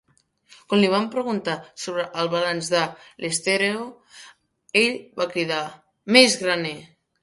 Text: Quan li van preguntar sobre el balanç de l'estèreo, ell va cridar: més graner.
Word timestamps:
Quan 0.71 0.79
li 0.83 0.87
van 0.93 1.05
preguntar 1.15 1.55
sobre 1.83 2.07
el 2.23 2.33
balanç 2.33 2.71
de 2.77 2.81
l'estèreo, 3.27 3.87
ell 4.85 5.01
va 5.23 5.33
cridar: 5.37 5.65
més 6.19 6.45
graner. 6.47 6.79